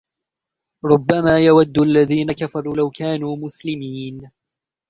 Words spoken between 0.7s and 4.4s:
ربما يود الذين كفروا لو كانوا مسلمين